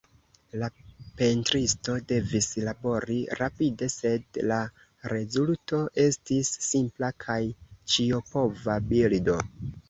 [0.59, 0.67] La
[1.17, 4.57] pentristo devis labori rapide, sed la
[5.13, 7.39] rezulto estis simpla kaj
[7.95, 9.39] ĉiopova bildo.